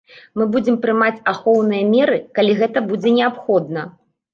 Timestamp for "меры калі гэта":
1.95-2.87